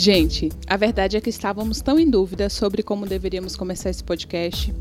Gente, 0.00 0.48
a 0.66 0.78
verdade 0.78 1.18
é 1.18 1.20
que 1.20 1.28
estávamos 1.28 1.82
tão 1.82 1.98
em 1.98 2.08
dúvida 2.08 2.48
sobre 2.48 2.82
como 2.82 3.04
deveríamos 3.04 3.54
começar 3.54 3.90
esse 3.90 4.02
podcast, 4.02 4.74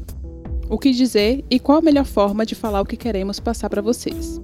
o 0.69 0.77
que 0.77 0.93
dizer 0.93 1.43
e 1.49 1.59
qual 1.59 1.79
a 1.79 1.81
melhor 1.81 2.05
forma 2.05 2.45
de 2.45 2.55
falar 2.55 2.79
o 2.79 2.85
que 2.85 2.95
queremos 2.95 3.37
passar 3.37 3.69
para 3.69 3.81
vocês. 3.81 4.39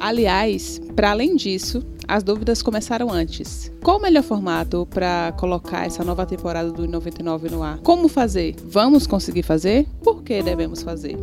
Aliás, 0.00 0.80
para 0.96 1.12
além 1.12 1.36
disso, 1.36 1.80
as 2.08 2.24
dúvidas 2.24 2.60
começaram 2.60 3.08
antes. 3.12 3.70
Qual 3.80 3.98
o 3.98 4.02
melhor 4.02 4.24
formato 4.24 4.84
para 4.90 5.32
colocar 5.38 5.86
essa 5.86 6.02
nova 6.02 6.26
temporada 6.26 6.72
do 6.72 6.88
99 6.88 7.48
no 7.48 7.62
ar? 7.62 7.78
Como 7.78 8.08
fazer? 8.08 8.56
Vamos 8.64 9.06
conseguir 9.06 9.44
fazer? 9.44 9.86
Por 10.02 10.24
que 10.24 10.42
devemos 10.42 10.82
fazer? 10.82 11.16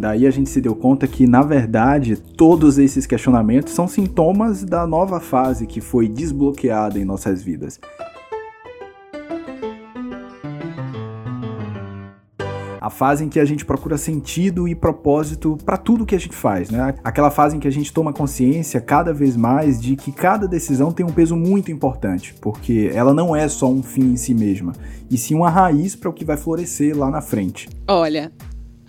Daí 0.00 0.26
a 0.26 0.30
gente 0.30 0.48
se 0.48 0.62
deu 0.62 0.74
conta 0.74 1.06
que, 1.06 1.26
na 1.26 1.42
verdade, 1.42 2.16
todos 2.16 2.78
esses 2.78 3.06
questionamentos 3.06 3.74
são 3.74 3.86
sintomas 3.86 4.64
da 4.64 4.86
nova 4.86 5.20
fase 5.20 5.66
que 5.66 5.82
foi 5.82 6.08
desbloqueada 6.08 6.98
em 6.98 7.04
nossas 7.04 7.42
vidas. 7.42 7.78
a 12.80 12.88
fase 12.88 13.24
em 13.24 13.28
que 13.28 13.38
a 13.38 13.44
gente 13.44 13.62
procura 13.62 13.98
sentido 13.98 14.66
e 14.66 14.74
propósito 14.74 15.58
para 15.66 15.76
tudo 15.76 16.06
que 16.06 16.14
a 16.14 16.18
gente 16.18 16.34
faz, 16.34 16.70
né? 16.70 16.94
Aquela 17.04 17.30
fase 17.30 17.54
em 17.54 17.60
que 17.60 17.68
a 17.68 17.70
gente 17.70 17.92
toma 17.92 18.10
consciência 18.10 18.80
cada 18.80 19.12
vez 19.12 19.36
mais 19.36 19.78
de 19.78 19.94
que 19.96 20.10
cada 20.10 20.48
decisão 20.48 20.90
tem 20.90 21.04
um 21.04 21.12
peso 21.12 21.36
muito 21.36 21.70
importante, 21.70 22.34
porque 22.40 22.90
ela 22.94 23.12
não 23.12 23.36
é 23.36 23.46
só 23.48 23.70
um 23.70 23.82
fim 23.82 24.12
em 24.12 24.16
si 24.16 24.32
mesma, 24.32 24.72
e 25.10 25.18
sim 25.18 25.34
uma 25.34 25.50
raiz 25.50 25.94
para 25.94 26.08
o 26.08 26.12
que 26.12 26.24
vai 26.24 26.38
florescer 26.38 26.96
lá 26.96 27.10
na 27.10 27.20
frente. 27.20 27.68
Olha, 27.86 28.32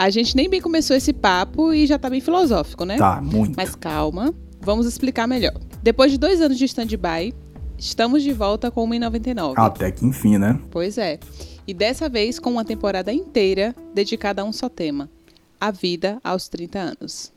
a 0.01 0.09
gente 0.09 0.35
nem 0.35 0.49
bem 0.49 0.59
começou 0.59 0.95
esse 0.95 1.13
papo 1.13 1.71
e 1.71 1.85
já 1.85 1.99
tá 1.99 2.09
bem 2.09 2.19
filosófico, 2.19 2.85
né? 2.85 2.97
Tá, 2.97 3.21
muito. 3.21 3.55
Mas 3.55 3.75
calma, 3.75 4.33
vamos 4.59 4.87
explicar 4.87 5.27
melhor. 5.27 5.53
Depois 5.83 6.11
de 6.11 6.17
dois 6.17 6.41
anos 6.41 6.57
de 6.57 6.65
stand-by, 6.65 7.31
estamos 7.77 8.23
de 8.23 8.33
volta 8.33 8.71
com 8.71 8.83
o 8.83 8.87
1,99. 8.87 9.53
Até 9.57 9.91
que 9.91 10.03
enfim, 10.03 10.39
né? 10.39 10.59
Pois 10.71 10.97
é. 10.97 11.19
E 11.67 11.73
dessa 11.73 12.09
vez 12.09 12.39
com 12.39 12.49
uma 12.49 12.65
temporada 12.65 13.13
inteira 13.13 13.75
dedicada 13.93 14.41
a 14.41 14.45
um 14.45 14.51
só 14.51 14.67
tema: 14.67 15.07
a 15.59 15.69
vida 15.69 16.17
aos 16.23 16.49
30 16.49 16.79
anos. 16.79 17.31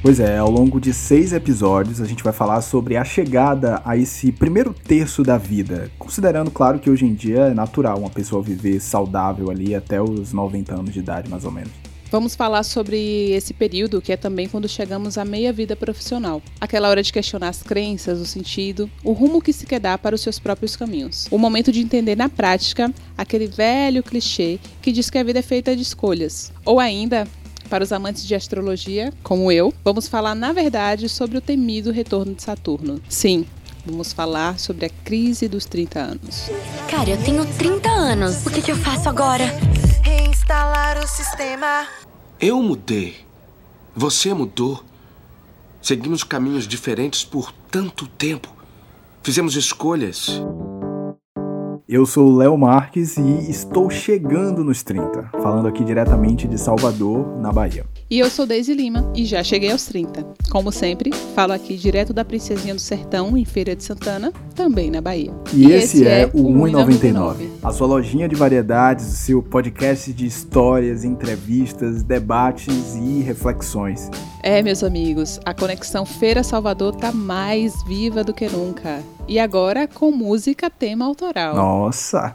Pois 0.00 0.20
é, 0.20 0.38
ao 0.38 0.48
longo 0.48 0.80
de 0.80 0.94
seis 0.94 1.32
episódios 1.32 2.00
a 2.00 2.04
gente 2.04 2.22
vai 2.22 2.32
falar 2.32 2.60
sobre 2.60 2.96
a 2.96 3.04
chegada 3.04 3.82
a 3.84 3.96
esse 3.96 4.30
primeiro 4.30 4.72
terço 4.72 5.24
da 5.24 5.36
vida, 5.36 5.90
considerando, 5.98 6.52
claro, 6.52 6.78
que 6.78 6.88
hoje 6.88 7.04
em 7.04 7.14
dia 7.14 7.46
é 7.46 7.54
natural 7.54 7.98
uma 7.98 8.08
pessoa 8.08 8.40
viver 8.40 8.80
saudável 8.80 9.50
ali 9.50 9.74
até 9.74 10.00
os 10.00 10.32
90 10.32 10.72
anos 10.72 10.92
de 10.92 11.00
idade, 11.00 11.28
mais 11.28 11.44
ou 11.44 11.50
menos. 11.50 11.72
Vamos 12.10 12.34
falar 12.34 12.62
sobre 12.62 13.32
esse 13.32 13.52
período 13.52 14.00
que 14.00 14.12
é 14.12 14.16
também 14.16 14.48
quando 14.48 14.66
chegamos 14.66 15.18
à 15.18 15.26
meia 15.26 15.52
vida 15.52 15.76
profissional. 15.76 16.40
Aquela 16.58 16.88
hora 16.88 17.02
de 17.02 17.12
questionar 17.12 17.50
as 17.50 17.62
crenças, 17.62 18.18
o 18.18 18.24
sentido, 18.24 18.90
o 19.04 19.12
rumo 19.12 19.42
que 19.42 19.52
se 19.52 19.66
quer 19.66 19.78
dar 19.78 19.98
para 19.98 20.14
os 20.14 20.22
seus 20.22 20.38
próprios 20.38 20.74
caminhos. 20.74 21.28
O 21.30 21.36
momento 21.36 21.70
de 21.70 21.80
entender 21.80 22.16
na 22.16 22.30
prática 22.30 22.90
aquele 23.16 23.46
velho 23.46 24.02
clichê 24.02 24.58
que 24.80 24.90
diz 24.90 25.10
que 25.10 25.18
a 25.18 25.22
vida 25.22 25.40
é 25.40 25.42
feita 25.42 25.76
de 25.76 25.82
escolhas. 25.82 26.50
Ou 26.64 26.80
ainda, 26.80 27.28
para 27.68 27.84
os 27.84 27.92
amantes 27.92 28.26
de 28.26 28.34
astrologia, 28.34 29.12
como 29.22 29.52
eu, 29.52 29.72
vamos 29.84 30.08
falar, 30.08 30.34
na 30.34 30.52
verdade, 30.52 31.08
sobre 31.08 31.38
o 31.38 31.40
temido 31.40 31.92
retorno 31.92 32.34
de 32.34 32.42
Saturno. 32.42 33.00
Sim, 33.08 33.46
vamos 33.84 34.12
falar 34.12 34.58
sobre 34.58 34.86
a 34.86 34.90
crise 34.90 35.46
dos 35.46 35.64
30 35.66 36.00
anos. 36.00 36.50
Cara, 36.90 37.10
eu 37.10 37.22
tenho 37.22 37.44
30 37.56 37.88
anos. 37.88 38.46
O 38.46 38.50
que, 38.50 38.62
que 38.62 38.72
eu 38.72 38.76
faço 38.76 39.08
agora? 39.08 39.44
Reinstalar 40.02 40.98
o 40.98 41.06
sistema. 41.06 41.86
Eu 42.40 42.62
mudei. 42.62 43.16
Você 43.94 44.32
mudou. 44.32 44.82
Seguimos 45.82 46.24
caminhos 46.24 46.66
diferentes 46.66 47.24
por 47.24 47.52
tanto 47.70 48.06
tempo. 48.06 48.52
Fizemos 49.22 49.56
escolhas. 49.56 50.40
Eu 51.88 52.04
sou 52.04 52.28
o 52.28 52.36
Léo 52.36 52.54
Marques 52.58 53.16
e 53.16 53.50
estou 53.50 53.88
chegando 53.88 54.62
nos 54.62 54.82
30, 54.82 55.30
falando 55.42 55.66
aqui 55.66 55.82
diretamente 55.82 56.46
de 56.46 56.58
Salvador, 56.58 57.40
na 57.40 57.50
Bahia. 57.50 57.86
E 58.10 58.18
eu 58.18 58.28
sou 58.28 58.44
Deise 58.44 58.74
Lima 58.74 59.10
e 59.16 59.24
já 59.24 59.42
cheguei 59.42 59.72
aos 59.72 59.86
30. 59.86 60.22
Como 60.50 60.70
sempre, 60.70 61.10
falo 61.34 61.54
aqui 61.54 61.78
direto 61.78 62.12
da 62.12 62.26
Princesinha 62.26 62.74
do 62.74 62.80
Sertão, 62.80 63.38
em 63.38 63.44
Feira 63.46 63.74
de 63.74 63.82
Santana, 63.82 64.34
também 64.54 64.90
na 64.90 65.00
Bahia. 65.00 65.32
E, 65.50 65.66
e 65.66 65.72
esse, 65.72 66.02
esse, 66.02 66.06
é, 66.06 66.24
é 66.24 66.26
o 66.26 66.42
1,99. 66.42 67.48
A 67.62 67.72
sua 67.72 67.86
lojinha 67.86 68.28
de 68.28 68.36
variedades, 68.36 69.06
o 69.06 69.16
seu 69.16 69.42
podcast 69.42 70.12
de 70.12 70.26
histórias, 70.26 71.04
entrevistas, 71.04 72.02
debates 72.02 72.96
e 72.96 73.22
reflexões. 73.22 74.10
É, 74.42 74.60
meus 74.62 74.84
amigos, 74.84 75.40
a 75.42 75.54
conexão 75.54 76.04
Feira 76.04 76.42
Salvador 76.42 76.94
tá 76.96 77.12
mais 77.12 77.82
viva 77.84 78.22
do 78.22 78.34
que 78.34 78.46
nunca. 78.46 79.02
E 79.28 79.38
agora 79.38 79.86
com 79.86 80.10
música 80.10 80.70
tema 80.70 81.04
autoral. 81.04 81.54
Nossa! 81.54 82.34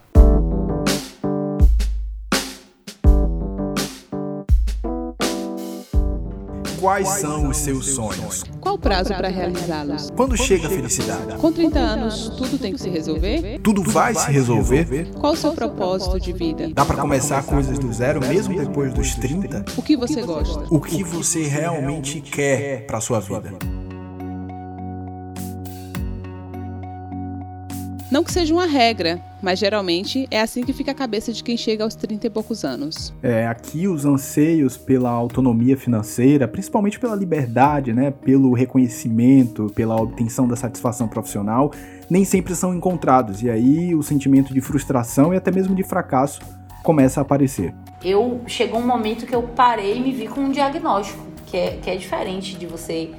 Quais 6.80 7.08
são 7.08 7.48
os 7.48 7.58
seus 7.58 7.96
sonhos? 7.96 8.44
Qual 8.62 8.76
o 8.76 8.78
prazo 8.78 9.10
para 9.16 9.30
realizá-los? 9.30 10.12
Quando 10.12 10.38
chega 10.38 10.68
a 10.68 10.70
felicidade? 10.70 11.36
Com 11.38 11.52
30 11.52 11.80
anos, 11.80 12.30
tudo 12.38 12.60
tem 12.60 12.74
que 12.74 12.82
se 12.82 12.90
resolver? 12.90 13.60
Tudo 13.64 13.82
vai 13.82 14.14
se 14.14 14.30
resolver? 14.30 15.10
Qual 15.20 15.34
o 15.34 15.38
seu 15.38 15.54
propósito 15.54 16.20
de 16.20 16.32
vida? 16.32 16.70
Dá 16.76 16.86
para 16.86 16.98
começar 16.98 17.42
coisas 17.44 17.80
do 17.80 17.92
zero 17.92 18.20
mesmo 18.20 18.56
depois 18.56 18.94
dos 18.94 19.16
30? 19.16 19.66
O 19.76 19.82
que 19.82 19.98
você 19.98 20.22
gosta? 20.22 20.68
O 20.70 20.80
que 20.80 21.04
você 21.04 21.42
realmente 21.48 22.22
quer 22.22 22.86
para 22.86 23.02
sua 23.02 23.20
vida? 23.20 23.83
Não 28.14 28.24
que 28.24 28.32
seja 28.32 28.54
uma 28.54 28.68
regra, 28.68 29.20
mas 29.42 29.58
geralmente 29.58 30.28
é 30.30 30.40
assim 30.40 30.64
que 30.64 30.72
fica 30.72 30.92
a 30.92 30.94
cabeça 30.94 31.34
de 31.34 31.44
quem 31.44 31.58
chega 31.58 31.84
aos 31.84 31.96
30 31.96 32.28
e 32.28 32.30
poucos 32.30 32.64
anos. 32.64 33.12
É, 33.24 33.48
aqui 33.48 33.88
os 33.88 34.06
anseios 34.06 34.78
pela 34.78 35.10
autonomia 35.10 35.76
financeira, 35.76 36.48
principalmente 36.48 37.00
pela 37.00 37.16
liberdade, 37.16 37.92
né, 37.92 38.12
pelo 38.12 38.54
reconhecimento, 38.54 39.66
pela 39.74 40.00
obtenção 40.00 40.48
da 40.48 40.56
satisfação 40.56 41.08
profissional, 41.08 41.72
nem 42.08 42.24
sempre 42.24 42.54
são 42.54 42.72
encontrados. 42.76 43.42
E 43.42 43.50
aí 43.50 43.96
o 43.96 44.04
sentimento 44.04 44.54
de 44.54 44.62
frustração 44.62 45.34
e 45.34 45.38
até 45.38 45.50
mesmo 45.50 45.74
de 45.74 45.84
fracasso 45.84 46.40
começa 46.84 47.20
a 47.20 47.24
aparecer. 47.24 47.74
Eu 48.04 48.42
chegou 48.46 48.80
um 48.80 48.86
momento 48.86 49.26
que 49.26 49.34
eu 49.34 49.42
parei 49.42 49.98
e 49.98 50.00
me 50.00 50.12
vi 50.12 50.28
com 50.28 50.42
um 50.42 50.52
diagnóstico, 50.52 51.26
que 51.48 51.58
é, 51.58 51.78
que 51.78 51.90
é 51.90 51.96
diferente 51.96 52.56
de 52.60 52.68
você 52.68 53.10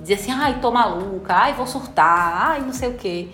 dizer 0.00 0.14
assim, 0.14 0.30
ai, 0.30 0.60
tô 0.60 0.70
maluca, 0.70 1.34
ai, 1.34 1.54
vou 1.54 1.66
surtar, 1.66 2.52
ai, 2.52 2.60
não 2.60 2.72
sei 2.72 2.90
o 2.90 2.94
quê. 2.94 3.30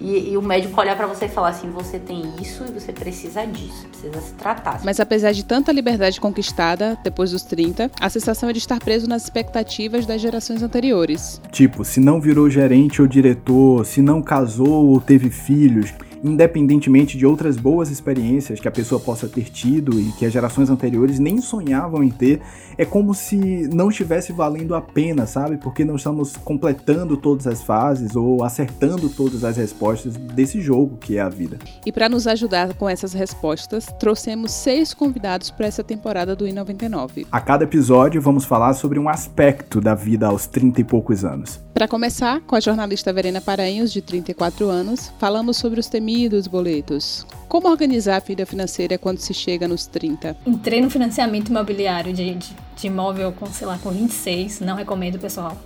E, 0.00 0.32
e, 0.32 0.36
o 0.36 0.42
médico 0.42 0.78
olhar 0.80 0.96
para 0.96 1.06
você 1.06 1.24
e 1.24 1.28
falar 1.28 1.48
assim: 1.50 1.70
você 1.70 1.98
tem 1.98 2.22
isso 2.40 2.64
e 2.68 2.72
você 2.72 2.92
precisa 2.92 3.46
disso, 3.46 3.86
precisa 3.88 4.20
se 4.20 4.32
tratar. 4.34 4.80
Mas 4.84 5.00
apesar 5.00 5.32
de 5.32 5.44
tanta 5.44 5.72
liberdade 5.72 6.20
conquistada 6.20 6.98
depois 7.02 7.30
dos 7.30 7.42
30, 7.42 7.90
a 8.00 8.10
sensação 8.10 8.48
é 8.48 8.52
de 8.52 8.58
estar 8.58 8.78
preso 8.78 9.08
nas 9.08 9.24
expectativas 9.24 10.04
das 10.04 10.20
gerações 10.20 10.62
anteriores. 10.62 11.40
Tipo, 11.50 11.84
se 11.84 12.00
não 12.00 12.20
virou 12.20 12.50
gerente 12.50 13.00
ou 13.00 13.08
diretor, 13.08 13.86
se 13.86 14.02
não 14.02 14.20
casou 14.20 14.86
ou 14.86 15.00
teve 15.00 15.30
filhos, 15.30 15.92
independentemente 16.26 17.16
de 17.16 17.26
outras 17.26 17.56
boas 17.56 17.90
experiências 17.90 18.60
que 18.60 18.68
a 18.68 18.70
pessoa 18.70 19.00
possa 19.00 19.28
ter 19.28 19.44
tido 19.44 19.98
e 20.00 20.12
que 20.12 20.26
as 20.26 20.32
gerações 20.32 20.70
anteriores 20.70 21.18
nem 21.18 21.40
sonhavam 21.40 22.02
em 22.02 22.10
ter, 22.10 22.40
é 22.76 22.84
como 22.84 23.14
se 23.14 23.68
não 23.72 23.88
estivesse 23.88 24.32
valendo 24.32 24.74
a 24.74 24.80
pena, 24.80 25.26
sabe? 25.26 25.56
Porque 25.56 25.84
não 25.84 25.96
estamos 25.96 26.36
completando 26.36 27.16
todas 27.16 27.46
as 27.46 27.62
fases 27.62 28.16
ou 28.16 28.44
acertando 28.44 29.08
todas 29.08 29.44
as 29.44 29.56
respostas 29.56 30.16
desse 30.16 30.60
jogo 30.60 30.96
que 30.96 31.16
é 31.16 31.20
a 31.20 31.28
vida. 31.28 31.58
E 31.84 31.92
para 31.92 32.08
nos 32.08 32.26
ajudar 32.26 32.74
com 32.74 32.88
essas 32.88 33.12
respostas, 33.12 33.86
trouxemos 33.98 34.50
seis 34.52 34.92
convidados 34.92 35.50
para 35.50 35.66
essa 35.66 35.84
temporada 35.84 36.34
do 36.34 36.44
I99. 36.44 37.26
A 37.30 37.40
cada 37.40 37.64
episódio 37.64 38.20
vamos 38.20 38.44
falar 38.44 38.74
sobre 38.74 38.98
um 38.98 39.08
aspecto 39.08 39.80
da 39.80 39.94
vida 39.94 40.26
aos 40.26 40.46
30 40.46 40.80
e 40.80 40.84
poucos 40.84 41.24
anos. 41.24 41.60
Para 41.72 41.86
começar, 41.86 42.40
com 42.40 42.56
a 42.56 42.60
jornalista 42.60 43.12
Verena 43.12 43.40
Paranhos, 43.40 43.92
de 43.92 44.00
34 44.00 44.66
anos, 44.68 45.12
falamos 45.18 45.58
sobre 45.58 45.78
os 45.78 45.88
temidos 45.88 46.15
boletos. 46.48 47.26
Como 47.48 47.68
organizar 47.68 48.16
a 48.16 48.20
vida 48.20 48.46
financeira 48.46 48.96
quando 48.96 49.18
se 49.18 49.34
chega 49.34 49.68
nos 49.68 49.86
30? 49.86 50.36
Entrei 50.46 50.80
no 50.80 50.88
financiamento 50.88 51.50
imobiliário 51.50 52.12
de, 52.12 52.34
de, 52.34 52.56
de 52.76 52.86
imóvel 52.86 53.32
com, 53.32 53.46
sei 53.46 53.66
lá, 53.66 53.78
com 53.78 53.90
26. 53.90 54.60
Não 54.60 54.76
recomendo, 54.76 55.18
pessoal. 55.18 55.56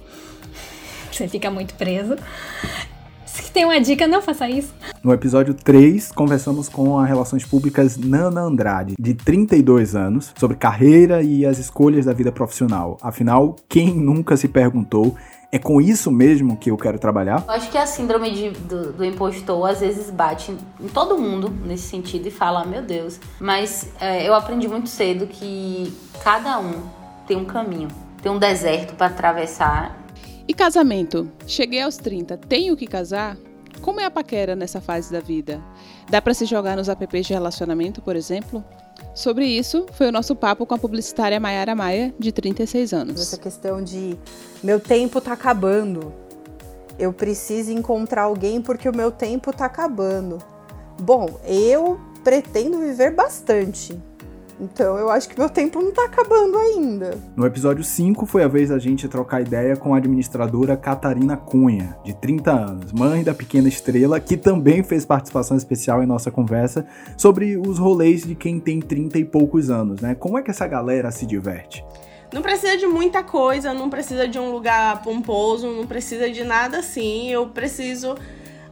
Você 1.10 1.28
fica 1.28 1.50
muito 1.50 1.74
preso. 1.74 2.16
Se 3.24 3.52
tem 3.52 3.64
uma 3.64 3.80
dica, 3.80 4.08
não 4.08 4.20
faça 4.20 4.50
isso. 4.50 4.74
No 5.02 5.12
episódio 5.12 5.54
3, 5.54 6.10
conversamos 6.12 6.68
com 6.68 6.98
a 6.98 7.06
Relações 7.06 7.44
Públicas 7.44 7.96
Nana 7.96 8.40
Andrade, 8.40 8.96
de 8.98 9.14
32 9.14 9.94
anos, 9.94 10.32
sobre 10.36 10.56
carreira 10.56 11.22
e 11.22 11.46
as 11.46 11.58
escolhas 11.58 12.06
da 12.06 12.12
vida 12.12 12.32
profissional. 12.32 12.98
Afinal, 13.00 13.56
quem 13.68 13.94
nunca 13.94 14.36
se 14.36 14.48
perguntou 14.48 15.16
é 15.52 15.58
com 15.58 15.80
isso 15.80 16.10
mesmo 16.10 16.56
que 16.56 16.70
eu 16.70 16.76
quero 16.76 16.98
trabalhar? 16.98 17.44
Eu 17.46 17.54
acho 17.54 17.70
que 17.70 17.76
a 17.76 17.84
síndrome 17.84 18.30
de, 18.30 18.50
do, 18.50 18.92
do, 18.92 19.04
impostor 19.04 19.68
às 19.68 19.80
vezes 19.80 20.10
bate 20.10 20.56
em 20.80 20.88
todo 20.88 21.18
mundo 21.18 21.50
nesse 21.64 21.88
sentido 21.88 22.28
e 22.28 22.30
fala, 22.30 22.64
meu 22.64 22.82
Deus. 22.82 23.18
Mas 23.40 23.88
é, 24.00 24.28
eu 24.28 24.34
aprendi 24.34 24.68
muito 24.68 24.88
cedo 24.88 25.26
que 25.26 25.92
cada 26.22 26.58
um 26.60 26.88
tem 27.26 27.36
um 27.36 27.44
caminho, 27.44 27.88
tem 28.22 28.30
um 28.30 28.38
deserto 28.38 28.94
para 28.94 29.06
atravessar 29.06 29.98
E 30.46 30.54
casamento? 30.54 31.30
Cheguei 31.46 31.82
aos 31.82 31.96
30, 31.96 32.36
tenho 32.36 32.76
que 32.76 32.86
casar? 32.86 33.36
Como 33.80 34.00
é 34.00 34.04
a 34.04 34.10
paquera 34.10 34.54
nessa 34.54 34.80
fase 34.80 35.10
da 35.10 35.20
vida? 35.20 35.60
Dá 36.08 36.20
para 36.20 36.34
se 36.34 36.44
jogar 36.44 36.76
nos 36.76 36.88
apps 36.88 37.26
de 37.26 37.32
relacionamento, 37.32 38.02
por 38.02 38.14
exemplo? 38.14 38.64
Sobre 39.14 39.44
isso, 39.46 39.86
foi 39.92 40.08
o 40.08 40.12
nosso 40.12 40.36
papo 40.36 40.64
com 40.64 40.74
a 40.74 40.78
publicitária 40.78 41.40
Mayara 41.40 41.74
Maia, 41.74 42.14
de 42.18 42.32
36 42.32 42.92
anos. 42.92 43.20
Essa 43.20 43.38
questão 43.38 43.82
de 43.82 44.18
meu 44.62 44.78
tempo 44.78 45.20
tá 45.20 45.32
acabando. 45.32 46.12
Eu 46.98 47.12
preciso 47.12 47.72
encontrar 47.72 48.22
alguém 48.22 48.60
porque 48.60 48.88
o 48.88 48.94
meu 48.94 49.10
tempo 49.10 49.52
tá 49.52 49.66
acabando. 49.66 50.38
Bom, 51.00 51.40
eu 51.44 51.98
pretendo 52.22 52.78
viver 52.78 53.14
bastante. 53.14 53.98
Então 54.60 54.98
eu 54.98 55.08
acho 55.10 55.28
que 55.28 55.38
meu 55.38 55.48
tempo 55.48 55.80
não 55.80 55.90
tá 55.90 56.04
acabando 56.04 56.58
ainda. 56.58 57.16
No 57.34 57.46
episódio 57.46 57.82
5 57.82 58.26
foi 58.26 58.44
a 58.44 58.48
vez 58.48 58.68
da 58.68 58.78
gente 58.78 59.08
trocar 59.08 59.40
ideia 59.40 59.74
com 59.74 59.94
a 59.94 59.96
administradora 59.96 60.76
Catarina 60.76 61.36
Cunha, 61.36 61.96
de 62.04 62.14
30 62.14 62.50
anos, 62.50 62.92
mãe 62.92 63.24
da 63.24 63.32
pequena 63.32 63.68
estrela, 63.68 64.20
que 64.20 64.36
também 64.36 64.82
fez 64.82 65.06
participação 65.06 65.56
especial 65.56 66.02
em 66.02 66.06
nossa 66.06 66.30
conversa 66.30 66.86
sobre 67.16 67.56
os 67.56 67.78
rolês 67.78 68.22
de 68.22 68.34
quem 68.34 68.60
tem 68.60 68.80
30 68.80 69.18
e 69.18 69.24
poucos 69.24 69.70
anos, 69.70 70.00
né? 70.00 70.14
Como 70.14 70.36
é 70.36 70.42
que 70.42 70.50
essa 70.50 70.66
galera 70.66 71.10
se 71.10 71.24
diverte? 71.24 71.82
Não 72.32 72.42
precisa 72.42 72.76
de 72.76 72.86
muita 72.86 73.24
coisa, 73.24 73.74
não 73.74 73.90
precisa 73.90 74.28
de 74.28 74.38
um 74.38 74.52
lugar 74.52 75.02
pomposo, 75.02 75.68
não 75.68 75.86
precisa 75.86 76.30
de 76.30 76.44
nada 76.44 76.78
assim. 76.78 77.28
Eu 77.28 77.48
preciso 77.48 78.14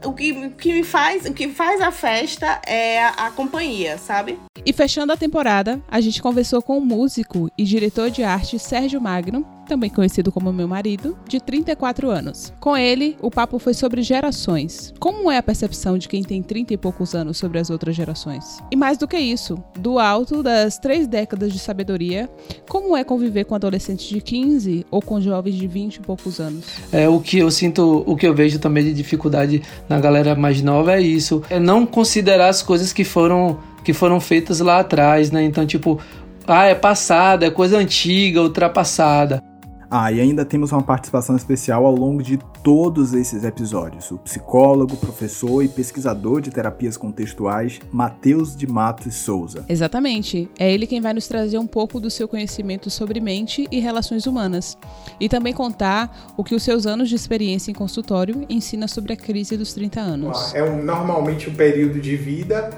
o 0.04 0.12
que, 0.12 0.32
o 0.32 0.50
que 0.52 0.72
me 0.72 0.82
faz, 0.82 1.24
o 1.24 1.32
que 1.32 1.48
faz 1.48 1.80
a 1.80 1.90
festa 1.90 2.60
é 2.66 3.02
a, 3.02 3.08
a, 3.08 3.30
companhia, 3.30 3.98
sabe? 3.98 4.38
E 4.64 4.72
fechando 4.72 5.12
a 5.12 5.16
temporada, 5.16 5.82
a 5.88 6.00
gente 6.00 6.22
conversou 6.22 6.62
com 6.62 6.78
o 6.78 6.84
músico 6.84 7.50
e 7.56 7.64
diretor 7.64 8.10
de 8.10 8.22
arte 8.22 8.58
Sérgio 8.58 9.00
Magno, 9.00 9.46
também 9.68 9.90
conhecido 9.90 10.32
como 10.32 10.52
meu 10.52 10.66
marido, 10.66 11.16
de 11.28 11.38
34 11.38 12.10
anos. 12.10 12.52
Com 12.58 12.76
ele, 12.76 13.16
o 13.20 13.30
papo 13.30 13.58
foi 13.58 13.74
sobre 13.74 14.02
gerações. 14.02 14.94
Como 14.98 15.30
é 15.30 15.36
a 15.36 15.42
percepção 15.42 15.98
de 15.98 16.08
quem 16.08 16.24
tem 16.24 16.42
30 16.42 16.72
e 16.72 16.76
poucos 16.76 17.14
anos 17.14 17.36
sobre 17.36 17.58
as 17.58 17.68
outras 17.68 17.94
gerações? 17.94 18.58
E 18.72 18.76
mais 18.76 18.96
do 18.96 19.06
que 19.06 19.18
isso, 19.18 19.62
do 19.78 19.98
alto 19.98 20.42
das 20.42 20.78
três 20.78 21.06
décadas 21.06 21.52
de 21.52 21.58
sabedoria, 21.58 22.28
como 22.68 22.96
é 22.96 23.04
conviver 23.04 23.44
com 23.44 23.54
adolescentes 23.54 24.06
de 24.06 24.20
15 24.20 24.86
ou 24.90 25.02
com 25.02 25.20
jovens 25.20 25.54
de 25.54 25.66
20 25.66 25.96
e 25.96 26.00
poucos 26.00 26.40
anos? 26.40 26.64
É, 26.90 27.08
o 27.08 27.20
que 27.20 27.38
eu 27.38 27.50
sinto, 27.50 28.02
o 28.06 28.16
que 28.16 28.26
eu 28.26 28.34
vejo 28.34 28.58
também 28.58 28.82
de 28.82 28.94
dificuldade 28.94 29.62
na 29.88 30.00
galera 30.00 30.34
mais 30.34 30.62
nova 30.62 30.94
é 30.94 31.00
isso, 31.00 31.42
é 31.50 31.60
não 31.60 31.84
considerar 31.84 32.48
as 32.48 32.62
coisas 32.62 32.92
que 32.92 33.04
foram 33.04 33.58
que 33.84 33.92
foram 33.94 34.20
feitas 34.20 34.60
lá 34.60 34.80
atrás, 34.80 35.30
né? 35.30 35.42
Então, 35.42 35.64
tipo, 35.64 35.98
ah, 36.46 36.64
é 36.64 36.74
passada, 36.74 37.46
é 37.46 37.50
coisa 37.50 37.78
antiga, 37.78 38.42
ultrapassada. 38.42 39.42
Ah, 39.90 40.12
e 40.12 40.20
ainda 40.20 40.44
temos 40.44 40.70
uma 40.70 40.82
participação 40.82 41.34
especial 41.34 41.86
ao 41.86 41.94
longo 41.94 42.22
de 42.22 42.38
todos 42.62 43.14
esses 43.14 43.42
episódios. 43.42 44.10
O 44.10 44.18
psicólogo, 44.18 44.96
professor 44.96 45.62
e 45.62 45.68
pesquisador 45.68 46.42
de 46.42 46.50
terapias 46.50 46.98
contextuais, 46.98 47.80
Matheus 47.90 48.54
de 48.54 48.66
Matos 48.66 49.14
Souza. 49.14 49.64
Exatamente. 49.66 50.50
É 50.58 50.70
ele 50.70 50.86
quem 50.86 51.00
vai 51.00 51.14
nos 51.14 51.26
trazer 51.26 51.56
um 51.56 51.66
pouco 51.66 51.98
do 51.98 52.10
seu 52.10 52.28
conhecimento 52.28 52.90
sobre 52.90 53.18
mente 53.18 53.66
e 53.70 53.80
relações 53.80 54.26
humanas. 54.26 54.76
E 55.18 55.26
também 55.26 55.54
contar 55.54 56.34
o 56.36 56.44
que 56.44 56.54
os 56.54 56.62
seus 56.62 56.86
anos 56.86 57.08
de 57.08 57.14
experiência 57.14 57.70
em 57.70 57.74
consultório 57.74 58.44
ensina 58.50 58.86
sobre 58.86 59.14
a 59.14 59.16
crise 59.16 59.56
dos 59.56 59.72
30 59.72 60.00
anos. 60.00 60.54
É 60.54 60.62
um, 60.62 60.82
normalmente 60.82 61.48
um 61.48 61.54
período 61.54 61.98
de 61.98 62.14
vida 62.14 62.70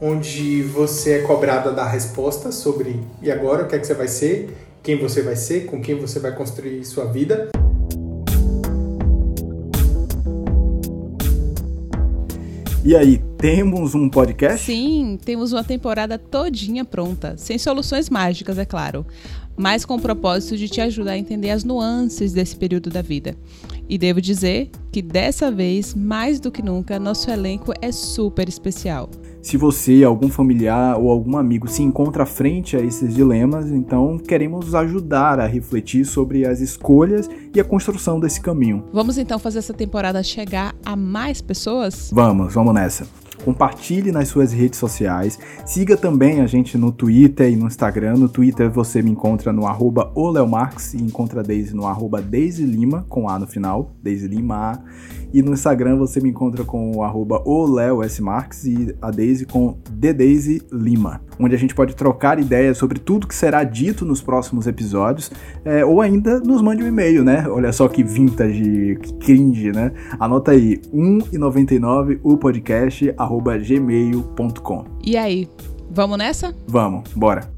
onde 0.00 0.62
você 0.62 1.14
é 1.14 1.22
cobrado 1.22 1.70
a 1.70 1.72
dar 1.72 1.88
respostas 1.88 2.54
sobre 2.54 3.00
e 3.20 3.32
agora 3.32 3.64
o 3.64 3.68
que 3.68 3.74
é 3.74 3.78
que 3.78 3.86
você 3.86 3.94
vai 3.94 4.06
ser 4.06 4.67
quem 4.88 4.96
você 4.96 5.20
vai 5.20 5.36
ser, 5.36 5.66
com 5.66 5.82
quem 5.82 5.96
você 5.96 6.18
vai 6.18 6.34
construir 6.34 6.82
sua 6.82 7.04
vida. 7.04 7.50
E 12.82 12.96
aí, 12.96 13.22
temos 13.36 13.94
um 13.94 14.08
podcast? 14.08 14.64
Sim, 14.64 15.18
temos 15.22 15.52
uma 15.52 15.62
temporada 15.62 16.16
todinha 16.16 16.86
pronta, 16.86 17.36
sem 17.36 17.58
soluções 17.58 18.08
mágicas, 18.08 18.56
é 18.56 18.64
claro, 18.64 19.04
mas 19.54 19.84
com 19.84 19.96
o 19.96 20.00
propósito 20.00 20.56
de 20.56 20.70
te 20.70 20.80
ajudar 20.80 21.12
a 21.12 21.18
entender 21.18 21.50
as 21.50 21.64
nuances 21.64 22.32
desse 22.32 22.56
período 22.56 22.88
da 22.88 23.02
vida. 23.02 23.36
E 23.86 23.98
devo 23.98 24.22
dizer 24.22 24.70
que 24.90 25.02
dessa 25.02 25.50
vez, 25.50 25.94
mais 25.94 26.40
do 26.40 26.50
que 26.50 26.62
nunca, 26.62 26.98
nosso 26.98 27.30
elenco 27.30 27.74
é 27.82 27.92
super 27.92 28.48
especial. 28.48 29.10
Se 29.40 29.56
você, 29.56 30.02
algum 30.04 30.28
familiar 30.28 30.98
ou 30.98 31.10
algum 31.10 31.36
amigo 31.36 31.68
se 31.68 31.82
encontra 31.82 32.26
frente 32.26 32.76
a 32.76 32.80
esses 32.80 33.14
dilemas, 33.14 33.70
então 33.70 34.18
queremos 34.18 34.74
ajudar 34.74 35.38
a 35.40 35.46
refletir 35.46 36.04
sobre 36.04 36.44
as 36.44 36.60
escolhas 36.60 37.30
e 37.54 37.60
a 37.60 37.64
construção 37.64 38.18
desse 38.18 38.40
caminho. 38.40 38.84
Vamos 38.92 39.16
então 39.16 39.38
fazer 39.38 39.60
essa 39.60 39.74
temporada 39.74 40.22
chegar 40.22 40.74
a 40.84 40.96
mais 40.96 41.40
pessoas? 41.40 42.10
Vamos, 42.12 42.52
vamos 42.52 42.74
nessa 42.74 43.06
compartilhe 43.44 44.12
nas 44.12 44.28
suas 44.28 44.52
redes 44.52 44.78
sociais, 44.78 45.38
siga 45.64 45.96
também 45.96 46.40
a 46.40 46.46
gente 46.46 46.76
no 46.76 46.92
Twitter 46.92 47.50
e 47.50 47.56
no 47.56 47.66
Instagram. 47.66 48.14
No 48.14 48.28
Twitter 48.28 48.70
você 48.70 49.02
me 49.02 49.10
encontra 49.10 49.52
no 49.52 49.66
arroba 49.66 50.12
e 50.94 51.02
encontra 51.02 51.40
a 51.40 51.42
Daisy 51.42 51.74
no 51.74 51.86
arroba 51.86 52.20
Daisy 52.20 52.64
Lima, 52.64 53.04
com 53.08 53.28
A 53.28 53.38
no 53.38 53.46
final, 53.46 53.94
Daisy 54.02 54.26
Lima 54.26 54.82
E 55.32 55.42
no 55.42 55.52
Instagram 55.52 55.96
você 55.96 56.20
me 56.20 56.30
encontra 56.30 56.64
com 56.64 56.96
o 56.96 57.02
arroba 57.02 57.42
Marx 58.20 58.64
e 58.64 58.94
a 59.00 59.10
Daisy 59.10 59.46
com 59.46 59.78
Daisy 59.90 60.62
Lima, 60.72 61.20
onde 61.38 61.54
a 61.54 61.58
gente 61.58 61.74
pode 61.74 61.94
trocar 61.94 62.38
ideias 62.38 62.78
sobre 62.78 62.98
tudo 62.98 63.26
que 63.26 63.34
será 63.34 63.64
dito 63.64 64.04
nos 64.04 64.20
próximos 64.20 64.66
episódios, 64.66 65.30
é, 65.64 65.84
ou 65.84 66.00
ainda 66.00 66.40
nos 66.40 66.62
mande 66.62 66.82
um 66.82 66.86
e-mail, 66.86 67.24
né? 67.24 67.46
Olha 67.48 67.72
só 67.72 67.88
que 67.88 68.02
vintage, 68.02 68.98
que 69.02 69.12
cringe, 69.14 69.72
né? 69.72 69.92
Anota 70.18 70.52
aí, 70.52 70.78
1,99 70.92 72.20
o 72.22 72.36
podcast, 72.36 73.12
gmail.com. 73.36 74.84
E 75.04 75.16
aí, 75.16 75.48
vamos 75.90 76.18
nessa? 76.18 76.54
Vamos, 76.66 77.08
bora. 77.14 77.57